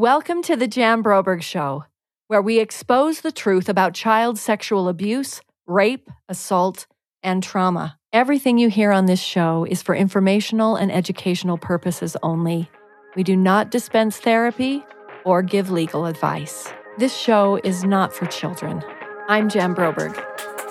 [0.00, 1.84] Welcome to the Jan Broberg Show,
[2.28, 6.86] where we expose the truth about child sexual abuse, rape, assault,
[7.22, 7.98] and trauma.
[8.10, 12.70] Everything you hear on this show is for informational and educational purposes only.
[13.14, 14.82] We do not dispense therapy
[15.26, 16.72] or give legal advice.
[16.96, 18.82] This show is not for children.
[19.28, 20.16] I'm Jan Broberg.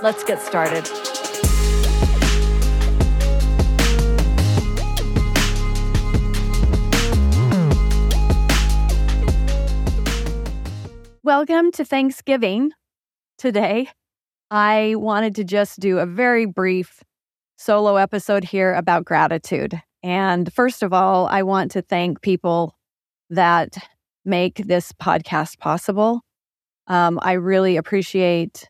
[0.02, 0.89] Let's get started.
[11.29, 12.71] Welcome to Thanksgiving
[13.37, 13.87] today.
[14.50, 17.04] I wanted to just do a very brief
[17.56, 19.79] solo episode here about gratitude.
[20.01, 22.75] And first of all, I want to thank people
[23.29, 23.78] that
[24.25, 26.21] make this podcast possible.
[26.87, 28.68] Um, I really appreciate,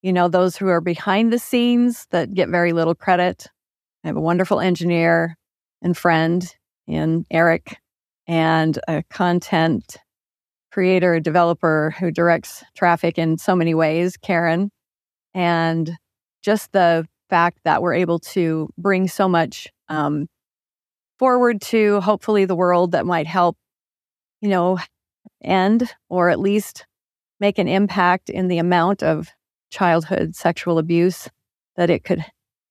[0.00, 3.46] you know, those who are behind the scenes that get very little credit.
[4.04, 5.36] I have a wonderful engineer
[5.82, 6.50] and friend
[6.86, 7.76] in Eric
[8.26, 9.98] and a content
[10.70, 14.70] creator, developer who directs traffic in so many ways, Karen.
[15.34, 15.96] And
[16.42, 20.26] just the fact that we're able to bring so much um,
[21.18, 23.56] forward to hopefully the world that might help,
[24.40, 24.78] you know,
[25.42, 26.86] end or at least
[27.38, 29.30] make an impact in the amount of
[29.70, 31.28] childhood sexual abuse
[31.76, 32.24] that it could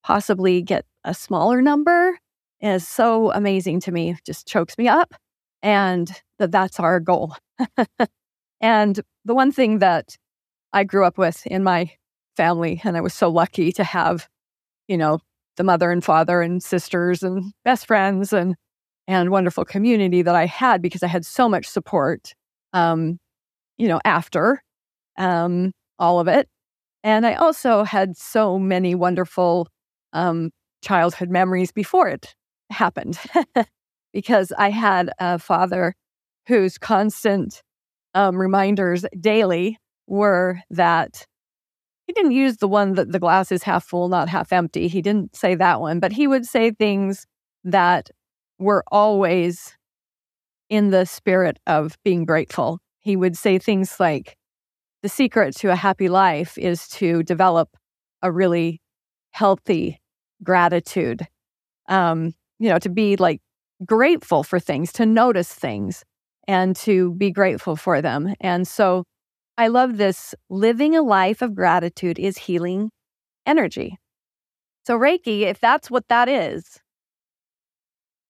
[0.03, 2.17] possibly get a smaller number
[2.61, 5.13] is so amazing to me, just chokes me up.
[5.61, 7.35] And that that's our goal.
[8.61, 10.17] and the one thing that
[10.73, 11.91] I grew up with in my
[12.37, 14.27] family, and I was so lucky to have,
[14.87, 15.19] you know,
[15.57, 18.55] the mother and father and sisters and best friends and
[19.07, 22.33] and wonderful community that I had because I had so much support,
[22.73, 23.17] um,
[23.77, 24.61] you know, after
[25.17, 26.47] um, all of it.
[27.03, 29.67] And I also had so many wonderful
[30.13, 30.51] um,
[30.83, 32.35] childhood memories before it
[32.69, 33.19] happened
[34.13, 35.95] because I had a father
[36.47, 37.61] whose constant
[38.13, 41.25] um, reminders daily were that
[42.07, 44.87] he didn't use the one that the glass is half full, not half empty.
[44.87, 47.27] He didn't say that one, but he would say things
[47.63, 48.09] that
[48.57, 49.77] were always
[50.69, 52.79] in the spirit of being grateful.
[52.99, 54.35] He would say things like,
[55.01, 57.69] the secret to a happy life is to develop
[58.21, 58.81] a really
[59.31, 60.01] healthy
[60.43, 61.25] gratitude.
[61.87, 63.41] Um, you know, to be like
[63.85, 66.03] grateful for things, to notice things,
[66.47, 68.33] and to be grateful for them.
[68.39, 69.03] And so
[69.57, 72.91] I love this living a life of gratitude is healing
[73.45, 73.97] energy.
[74.85, 76.79] So, Reiki, if that's what that is,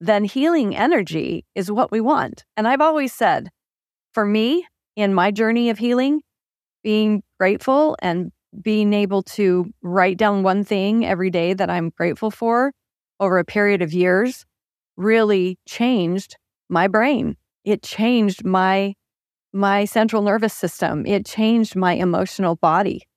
[0.02, 2.44] then healing energy is what we want.
[2.58, 3.50] And I've always said,
[4.14, 4.66] for me,
[4.96, 6.22] in my journey of healing,
[6.84, 12.32] being grateful and being able to write down one thing every day that I'm grateful
[12.32, 12.72] for
[13.20, 14.46] over a period of years
[15.00, 16.38] really changed
[16.70, 18.96] my brain it changed my
[19.52, 21.06] my central nervous system.
[21.06, 23.08] It changed my emotional body.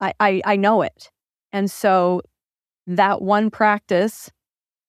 [0.00, 1.10] I, I, I know it.
[1.52, 2.22] And so
[2.86, 4.30] that one practice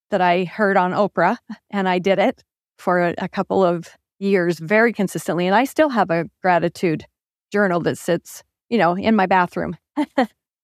[0.10, 1.38] that I heard on Oprah,
[1.70, 2.44] and I did it
[2.78, 5.48] for a, a couple of years very consistently.
[5.48, 7.06] And I still have a gratitude
[7.52, 9.76] journal that sits, you know, in my bathroom.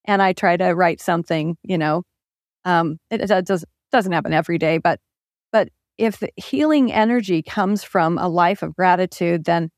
[0.05, 2.03] and I try to write something, you know.
[2.63, 4.99] Um, it, it does, doesn't happen every day, but
[5.53, 9.69] but if the healing energy comes from a life of gratitude, then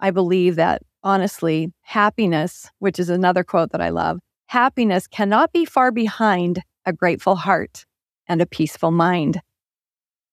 [0.00, 5.66] I believe that honestly, happiness, which is another quote that I love, happiness cannot be
[5.66, 7.84] far behind a grateful heart
[8.26, 9.40] and a peaceful mind.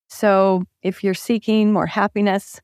[0.08, 2.62] So if you're seeking more happiness,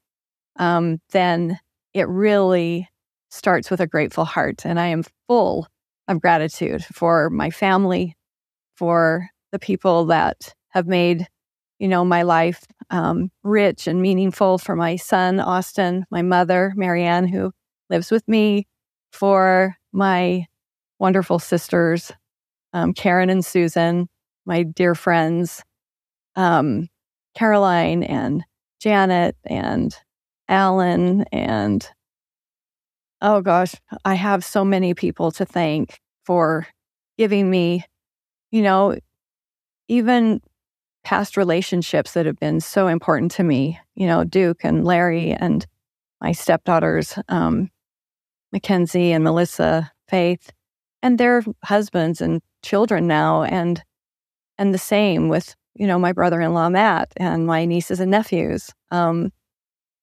[0.58, 1.59] um, then
[1.94, 2.88] it really
[3.30, 4.66] starts with a grateful heart.
[4.66, 5.68] And I am full
[6.08, 8.16] of gratitude for my family,
[8.75, 11.28] for the people that have made
[11.79, 17.27] you know, my life um, rich and meaningful for my son, Austin, my mother, Marianne,
[17.27, 17.51] who
[17.89, 18.65] lives with me,
[19.11, 20.45] for my
[20.99, 22.11] wonderful sisters,
[22.73, 24.07] um, Karen and Susan,
[24.45, 25.63] my dear friends,
[26.35, 26.88] um,
[27.35, 28.44] Caroline and
[28.79, 29.95] Janet and
[30.49, 31.88] Alan and
[33.21, 33.73] oh gosh,
[34.06, 36.68] I have so many people to thank for
[37.18, 37.83] giving me,
[38.51, 38.95] you know,
[39.88, 40.41] even
[41.07, 45.65] past relationships that have been so important to me, you know, Duke and Larry and
[46.19, 47.71] my stepdaughters, um,
[48.51, 50.51] Mackenzie and Melissa, Faith,
[51.01, 53.81] and their husbands and children now, and
[54.57, 59.31] and the same with you know my brother-in-law Matt and my nieces and nephews, um,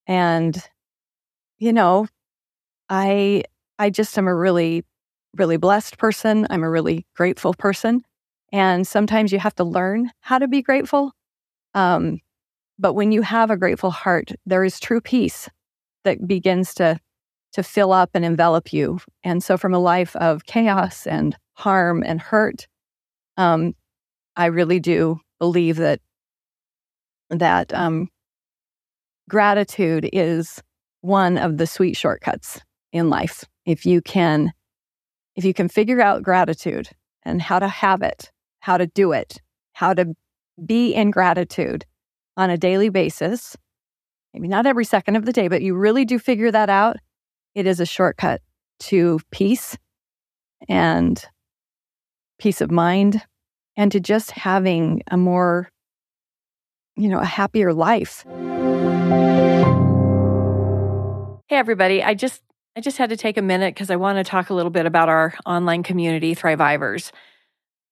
[0.07, 0.57] and
[1.59, 2.07] you know,
[2.89, 3.45] I
[3.79, 4.85] I just am a really
[5.37, 6.47] really blessed person.
[6.49, 8.03] I'm a really grateful person,
[8.53, 11.13] and sometimes you have to learn how to be grateful.
[11.75, 12.21] Um,
[12.79, 15.49] but when you have a grateful heart, there is true peace.
[16.05, 16.99] that begins to
[17.53, 18.99] to fill up and envelop you.
[19.23, 22.67] And so from a life of chaos and harm and hurt,
[23.37, 23.75] um,
[24.37, 26.01] I really do believe that
[27.31, 28.09] that um,
[29.29, 30.61] gratitude is
[31.01, 32.61] one of the sweet shortcuts
[32.93, 33.45] in life.
[33.67, 34.53] If you can,
[35.37, 36.89] if you can figure out gratitude
[37.25, 38.33] and how to have it,
[38.65, 39.43] how to do it,
[39.75, 40.15] how to
[40.65, 41.85] be in gratitude
[42.39, 43.59] on a daily basis,
[44.33, 46.97] maybe not every second of the day, but you really do figure that out,
[47.55, 48.41] it is a shortcut
[48.81, 49.77] to peace
[50.67, 51.23] and
[52.39, 53.21] peace of mind
[53.77, 55.69] and to just having a more,
[56.97, 58.25] you know, a happier life.
[61.49, 62.41] Hey everybody, I just
[62.75, 64.87] I just had to take a minute because I want to talk a little bit
[64.87, 67.13] about our online community, Thrivivors.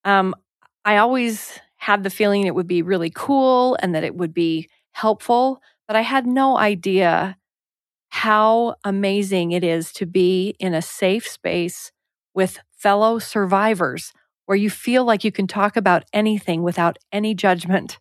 [0.07, 0.35] Um,
[0.84, 4.69] I always had the feeling it would be really cool and that it would be
[4.93, 7.37] helpful, but I had no idea
[8.11, 11.93] how amazing it is to be in a safe space
[12.34, 14.12] with fellow survivors
[14.46, 17.99] where you feel like you can talk about anything without any judgment,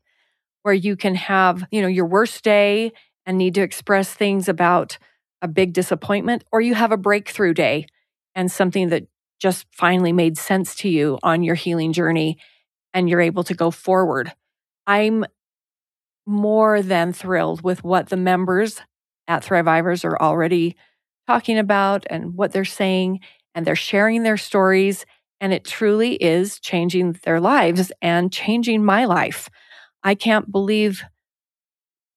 [0.64, 2.92] where you can have, you know, your worst day
[3.26, 4.98] and need to express things about
[5.42, 7.86] a big disappointment, or you have a breakthrough day
[8.36, 9.04] and something that
[9.40, 12.38] just finally made sense to you on your healing journey
[12.94, 14.32] and you're able to go forward.
[14.88, 15.26] I'm
[16.26, 18.82] more than thrilled with what the members
[19.28, 20.76] at Thrivivors are already
[21.28, 23.20] talking about and what they're saying,
[23.56, 25.06] and they're sharing their stories.
[25.40, 29.50] And it truly is changing their lives and changing my life.
[30.04, 31.04] I can't believe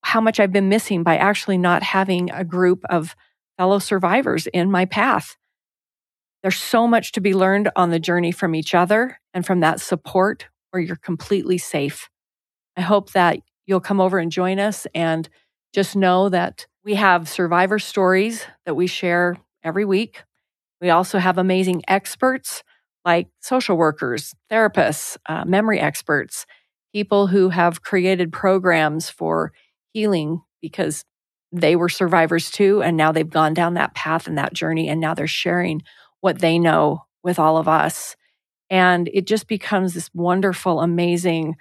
[0.03, 3.17] how much I've been missing by actually not having a group of
[3.57, 5.37] fellow survivors in my path.
[6.43, 9.81] There's so much to be learned on the journey from each other and from that
[9.81, 12.11] support where you're completely safe.
[12.77, 15.29] I hope that you'll come over and join us and
[15.73, 20.25] just know that we have survivor stories that we share every week.
[20.81, 22.65] We also have amazing experts
[23.05, 26.45] like social workers, therapists, uh, memory experts,
[26.93, 29.53] people who have created programs for
[29.93, 31.05] healing because
[31.53, 32.83] they were survivors too.
[32.83, 34.89] And now they've gone down that path and that journey.
[34.89, 35.83] And now they're sharing
[36.21, 38.17] what they know with all of us.
[38.71, 41.57] And it just becomes this wonderful, amazing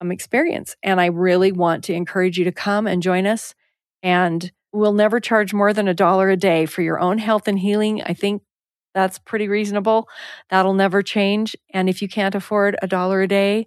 [0.00, 0.74] um, experience.
[0.82, 3.54] And I really want to encourage you to come and join us.
[4.02, 7.58] And we'll never charge more than a dollar a day for your own health and
[7.58, 8.02] healing.
[8.02, 8.42] I think
[8.94, 10.08] that's pretty reasonable.
[10.48, 11.54] That'll never change.
[11.72, 13.66] And if you can't afford a dollar a day,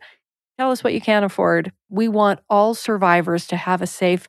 [0.58, 1.72] Tell us what you can afford.
[1.90, 4.28] We want all survivors to have a safe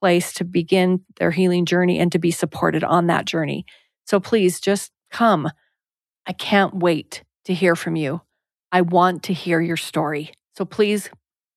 [0.00, 3.66] place to begin their healing journey and to be supported on that journey.
[4.06, 5.50] So please just come.
[6.26, 8.20] I can't wait to hear from you.
[8.72, 10.32] I want to hear your story.
[10.54, 11.08] So please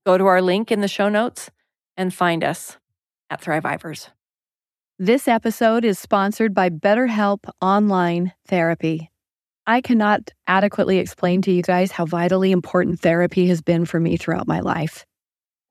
[0.05, 1.51] go to our link in the show notes
[1.97, 2.77] and find us
[3.29, 4.07] at Thrivivors.
[4.97, 9.11] This episode is sponsored by BetterHelp Online Therapy.
[9.67, 14.15] I cannot adequately explain to you guys how vitally important therapy has been for me
[14.15, 15.05] throughout my life.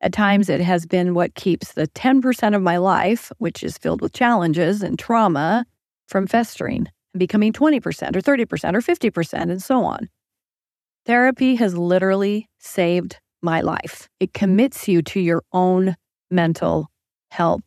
[0.02, 4.02] At times, it has been what keeps the 10% of my life, which is filled
[4.02, 5.64] with challenges and trauma,
[6.08, 7.80] from festering and becoming 20%
[8.16, 10.08] or 30% or 50% and so on.
[11.06, 14.08] Therapy has literally saved my life.
[14.20, 15.96] It commits you to your own
[16.30, 16.88] mental
[17.30, 17.62] health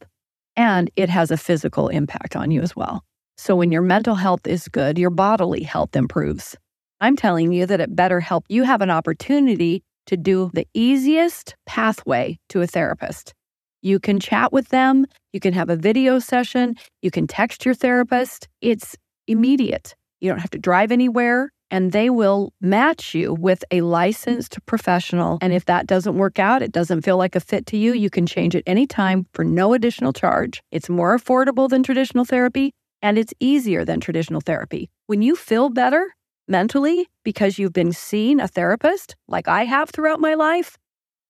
[0.56, 3.04] and it has a physical impact on you as well.
[3.38, 6.56] So when your mental health is good, your bodily health improves.
[7.02, 12.38] I'm telling you that at BetterHelp, you have an opportunity to do the easiest pathway
[12.50, 13.34] to a therapist.
[13.82, 17.74] You can chat with them, you can have a video session, you can text your
[17.74, 18.48] therapist.
[18.62, 18.96] It's
[19.28, 19.96] immediate.
[20.22, 25.40] You don't have to drive anywhere, and they will match you with a licensed professional.
[25.42, 28.10] And if that doesn't work out, it doesn't feel like a fit to you, you
[28.10, 30.62] can change it anytime for no additional charge.
[30.72, 34.90] It's more affordable than traditional therapy and it's easier than traditional therapy.
[35.08, 36.16] When you feel better
[36.48, 40.78] mentally because you've been seeing a therapist, like I have throughout my life,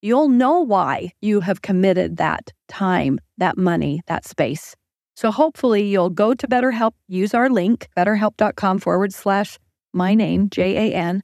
[0.02, 4.76] you'll know why you have committed that time, that money, that space.
[5.16, 9.60] So hopefully you'll go to BetterHelp, use our link, betterhelp.com forward slash
[9.94, 11.24] my name, J A N,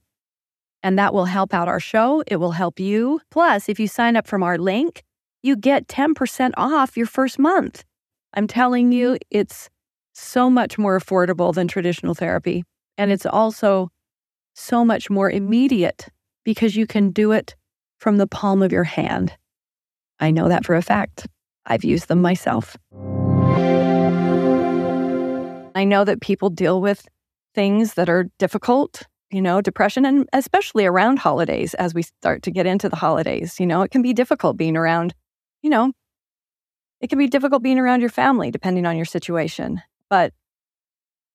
[0.84, 2.24] and that will help out our show.
[2.27, 3.19] It will help you.
[3.31, 5.03] Plus, if you sign up from our link,
[5.41, 7.84] you get 10% off your first month.
[8.34, 9.17] I'm telling you, mm-hmm.
[9.31, 9.69] it's
[10.13, 12.63] so much more affordable than traditional therapy.
[12.98, 13.89] And it's also
[14.55, 16.08] so much more immediate
[16.43, 17.55] because you can do it
[18.00, 19.34] from the palm of your hand.
[20.19, 21.27] I know that for a fact.
[21.65, 22.75] I've used them myself.
[25.75, 27.07] I know that people deal with
[27.55, 32.51] things that are difficult, you know, depression, and especially around holidays as we start to
[32.51, 33.59] get into the holidays.
[33.59, 35.13] You know, it can be difficult being around,
[35.61, 35.93] you know,
[37.01, 39.81] it can be difficult being around your family depending on your situation.
[40.09, 40.33] But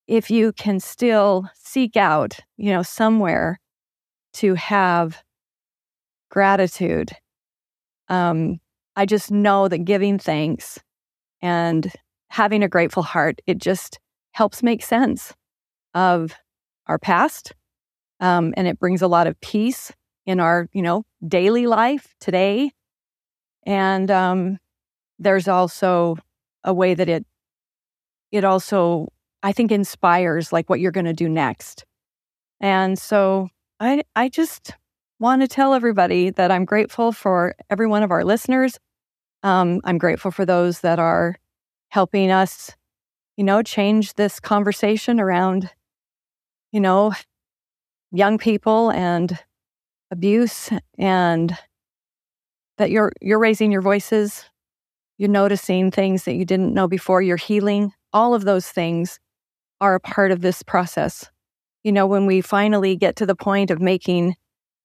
[0.06, 3.60] if you can still seek out, you know, somewhere
[4.34, 5.22] to have
[6.30, 7.12] gratitude,
[8.08, 8.60] um,
[8.96, 10.78] I just know that giving thanks
[11.40, 11.90] and
[12.28, 13.98] having a grateful heart, it just
[14.34, 15.32] helps make sense
[15.94, 16.34] of
[16.88, 17.52] our past.
[18.18, 19.92] Um, and it brings a lot of peace
[20.26, 22.72] in our, you know, daily life today.
[23.64, 24.58] And um,
[25.20, 26.16] there's also
[26.64, 27.24] a way that it
[28.32, 29.08] it also
[29.44, 31.84] I think inspires like what you're going to do next.
[32.60, 33.48] And so
[33.78, 34.72] I I just
[35.20, 38.80] want to tell everybody that I'm grateful for every one of our listeners.
[39.44, 41.36] Um, I'm grateful for those that are
[41.88, 42.72] helping us,
[43.36, 45.70] you know, change this conversation around,
[46.72, 47.12] you know,
[48.12, 49.38] young people and
[50.10, 51.56] abuse and
[52.78, 54.44] that you're you're raising your voices
[55.18, 57.92] you're noticing things that you didn't know before, you're healing.
[58.12, 59.20] All of those things
[59.80, 61.30] are a part of this process.
[61.84, 64.34] You know, when we finally get to the point of making,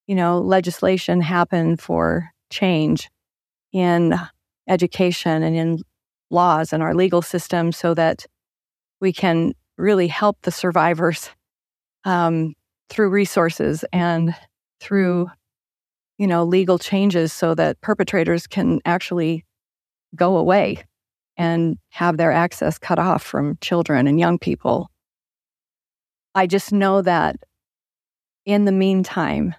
[0.07, 3.09] you know, legislation happen for change
[3.71, 4.15] in
[4.67, 5.79] education and in
[6.29, 8.25] laws and our legal system so that
[8.99, 11.29] we can really help the survivors
[12.05, 12.53] um,
[12.89, 14.35] through resources and
[14.79, 15.29] through
[16.17, 19.45] you know legal changes so that perpetrators can actually
[20.15, 20.83] go away
[21.37, 24.89] and have their access cut off from children and young people.
[26.35, 27.37] I just know that
[28.45, 29.55] in the meantime,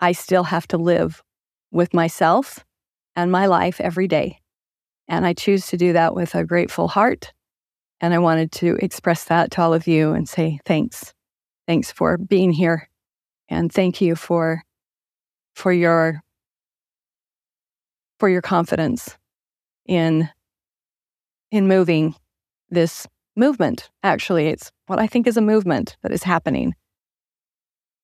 [0.00, 1.22] I still have to live
[1.72, 2.64] with myself
[3.16, 4.38] and my life every day.
[5.08, 7.32] And I choose to do that with a grateful heart.
[8.00, 11.12] And I wanted to express that to all of you and say thanks.
[11.66, 12.88] Thanks for being here.
[13.48, 14.62] And thank you for
[15.54, 16.22] for your
[18.18, 19.16] for your confidence
[19.86, 20.28] in
[21.50, 22.14] in moving
[22.70, 23.90] this movement.
[24.02, 26.74] Actually, it's what I think is a movement that is happening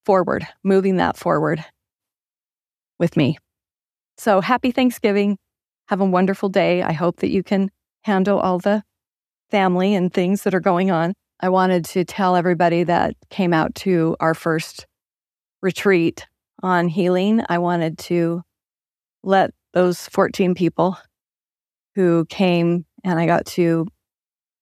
[0.04, 1.64] forward, moving that forward
[2.98, 3.38] with me.
[4.16, 5.38] So happy Thanksgiving.
[5.88, 6.82] Have a wonderful day.
[6.82, 7.70] I hope that you can
[8.02, 8.82] handle all the
[9.50, 11.14] family and things that are going on.
[11.40, 14.86] I wanted to tell everybody that came out to our first
[15.62, 16.26] retreat
[16.62, 17.42] on healing.
[17.48, 18.42] I wanted to
[19.22, 20.96] let those 14 people
[21.94, 23.86] who came and I got to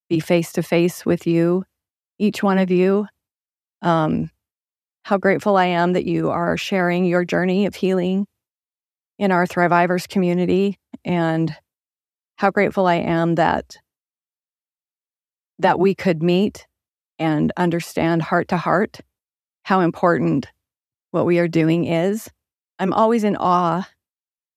[0.09, 1.65] be face to face with you,
[2.19, 3.07] each one of you.
[3.81, 4.31] Um,
[5.05, 8.27] how grateful I am that you are sharing your journey of healing
[9.19, 11.55] in our Thrivivors community, and
[12.37, 13.77] how grateful I am that
[15.63, 16.67] that we could meet
[17.19, 19.01] and understand heart to heart
[19.65, 20.49] how important
[21.13, 22.29] what we are doing is.
[22.79, 23.89] I'm always in awe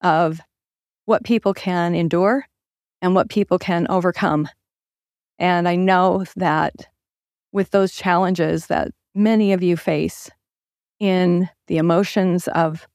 [0.01, 0.41] of
[1.05, 2.45] what people can endure
[3.01, 4.49] and what people can overcome.
[5.37, 6.87] And I know that
[7.51, 10.29] with those challenges that many of you face
[10.99, 12.87] in the emotions of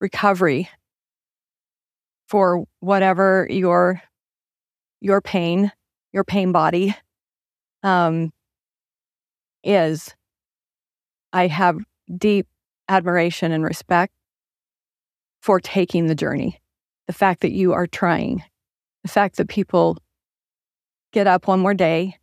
[0.00, 0.68] recovery
[2.28, 4.02] for whatever your
[5.00, 5.72] your pain,
[6.12, 6.94] your pain body
[7.82, 8.32] um,
[9.64, 10.14] is,
[11.32, 11.78] I have
[12.16, 12.46] deep
[12.88, 14.12] admiration and respect
[15.42, 16.60] for taking the journey.
[17.06, 18.42] The fact that you are trying
[19.02, 19.98] the fact that people
[21.12, 22.16] get up one more day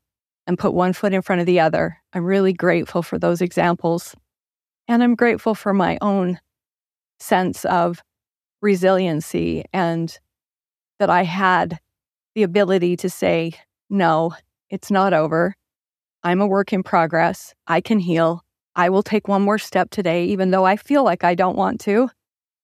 [0.46, 1.98] and put one foot in front of the other.
[2.14, 4.16] I'm really grateful for those examples.
[4.88, 6.40] And I'm grateful for my own
[7.20, 8.02] sense of
[8.62, 10.18] resiliency and
[11.00, 11.80] that I had
[12.36, 13.54] the ability to say,
[13.90, 14.34] no,
[14.70, 15.56] it's not over.
[16.24, 17.54] I'm a work in progress.
[17.68, 18.44] I can heal.
[18.76, 21.80] I will take one more step today, even though I feel like I don't want
[21.82, 22.10] to.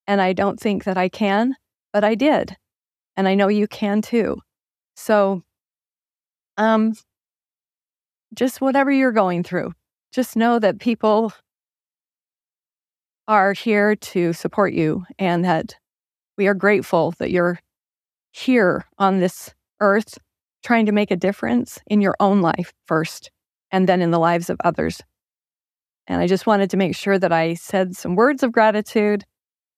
[0.06, 1.54] And I don't think that I can,
[1.92, 2.56] but I did
[3.16, 4.38] and I know you can too.
[4.96, 5.42] So,
[6.56, 6.94] um,
[8.34, 9.72] just whatever you're going through,
[10.12, 11.32] just know that people
[13.26, 15.76] are here to support you and that
[16.36, 17.58] we are grateful that you're
[18.32, 20.18] here on this earth
[20.64, 23.30] trying to make a difference in your own life first
[23.70, 25.00] and then in the lives of others.
[26.06, 29.24] And I just wanted to make sure that I said some words of gratitude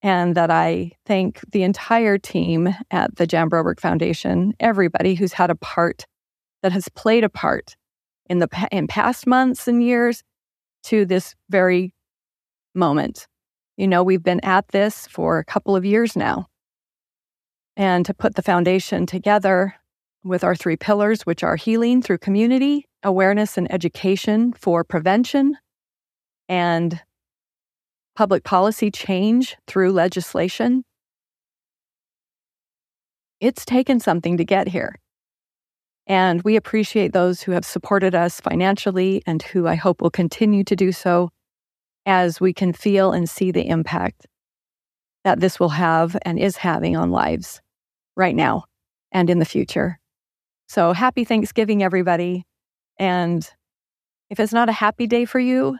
[0.02, 5.50] and that I thank the entire team at the Jan Broberg Foundation, everybody who's had
[5.50, 6.06] a part
[6.62, 7.76] that has played a part
[8.28, 10.22] in the in past months and years
[10.84, 11.94] to this very
[12.74, 13.26] moment.
[13.76, 16.46] You know, we've been at this for a couple of years now.
[17.76, 19.74] And to put the foundation together
[20.26, 25.56] with our three pillars, which are healing through community, awareness and education for prevention,
[26.48, 27.00] and
[28.16, 30.84] public policy change through legislation.
[33.40, 34.96] it's taken something to get here.
[36.06, 40.64] And we appreciate those who have supported us financially and who I hope will continue
[40.64, 41.30] to do so
[42.06, 44.26] as we can feel and see the impact
[45.24, 47.60] that this will have and is having on lives
[48.16, 48.64] right now
[49.10, 49.98] and in the future.
[50.68, 52.44] So happy Thanksgiving, everybody.
[52.98, 53.48] And
[54.30, 55.78] if it's not a happy day for you,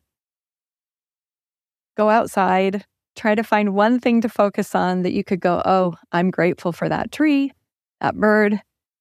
[1.96, 2.84] go outside,
[3.16, 6.72] try to find one thing to focus on that you could go, oh, I'm grateful
[6.72, 7.52] for that tree,
[8.00, 8.60] that bird,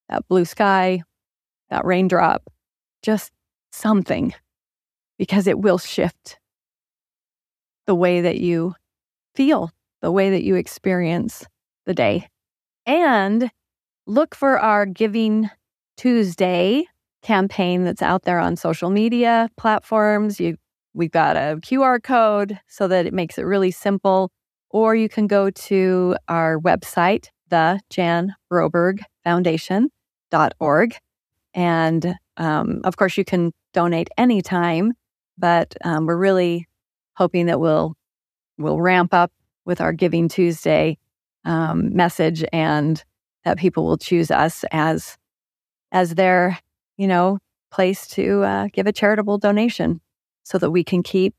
[0.09, 1.03] that blue sky,
[1.69, 2.43] that raindrop,
[3.03, 3.31] just
[3.71, 4.33] something,
[5.17, 6.39] because it will shift
[7.85, 8.73] the way that you
[9.35, 11.45] feel, the way that you experience
[11.85, 12.27] the day.
[12.85, 13.51] And
[14.07, 15.49] look for our Giving
[15.97, 16.85] Tuesday
[17.21, 20.39] campaign that's out there on social media platforms.
[20.39, 20.57] You
[20.93, 24.31] we've got a QR code so that it makes it really simple.
[24.69, 30.95] Or you can go to our website, the Jan Broberg Foundation.org.
[31.53, 34.93] And um, of course, you can donate anytime,
[35.37, 36.67] but um, we're really
[37.15, 37.95] hoping that we'll
[38.57, 39.31] we'll ramp up
[39.65, 40.97] with our Giving Tuesday
[41.45, 43.03] um, message and
[43.43, 45.17] that people will choose us as
[45.95, 46.59] as their
[46.97, 47.39] you know
[47.71, 49.99] place to uh, give a charitable donation
[50.43, 51.33] so that we can keep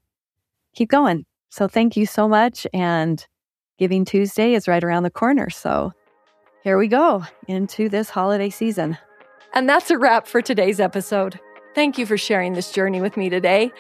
[0.75, 1.25] keep going.
[1.51, 3.25] So thank you so much and
[3.79, 5.51] Giving Tuesday is right around the corner.
[5.51, 5.93] So
[6.65, 8.97] here we go into this holiday season.
[9.53, 11.39] And that's a wrap for today's episode.
[11.77, 13.71] Thank you for sharing this journey with me today.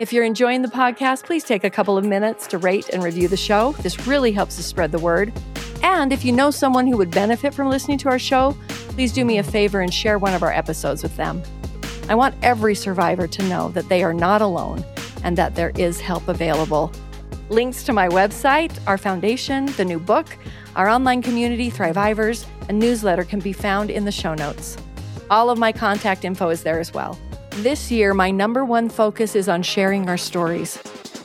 [0.00, 3.28] If you're enjoying the podcast, please take a couple of minutes to rate and review
[3.28, 3.72] the show.
[3.82, 5.34] This really helps us spread the word.
[5.82, 9.26] And if you know someone who would benefit from listening to our show, please do
[9.26, 11.42] me a favor and share one of our episodes with them.
[12.08, 14.82] I want every survivor to know that they are not alone
[15.22, 16.90] and that there is help available.
[17.50, 20.38] Links to my website, our foundation, the new book,
[20.74, 24.78] our online community, Thrivivors, and newsletter can be found in the show notes.
[25.28, 27.18] All of my contact info is there as well.
[27.56, 30.78] This year, my number one focus is on sharing our stories.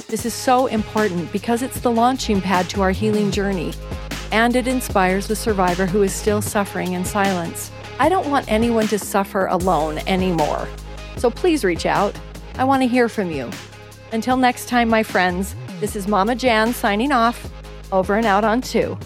[0.09, 3.73] This is so important because it's the launching pad to our healing journey,
[4.33, 7.71] and it inspires the survivor who is still suffering in silence.
[7.97, 10.67] I don't want anyone to suffer alone anymore.
[11.15, 12.13] So please reach out.
[12.55, 13.49] I want to hear from you.
[14.11, 17.49] Until next time, my friends, this is Mama Jan signing off.
[17.93, 18.97] Over and out on two.